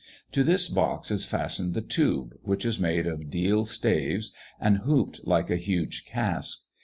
[0.31, 5.27] To this box is fastened the tube, which is made of deal staves, and hooped
[5.27, 6.61] like a huge cask.